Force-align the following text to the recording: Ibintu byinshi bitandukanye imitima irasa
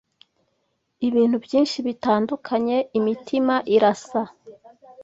Ibintu 1.07 1.37
byinshi 1.45 1.77
bitandukanye 1.87 2.77
imitima 2.97 3.55
irasa 3.75 4.21